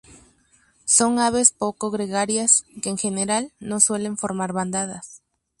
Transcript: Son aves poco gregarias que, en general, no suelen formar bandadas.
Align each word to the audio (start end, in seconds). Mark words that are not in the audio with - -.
Son 0.87 1.19
aves 1.19 1.51
poco 1.51 1.91
gregarias 1.91 2.65
que, 2.81 2.89
en 2.89 2.97
general, 2.97 3.53
no 3.59 3.79
suelen 3.79 4.17
formar 4.17 4.51
bandadas. 4.51 5.21